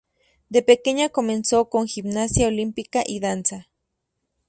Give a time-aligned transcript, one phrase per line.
[0.49, 3.69] De pequeña comenzó con gimnasia olímpica y danza.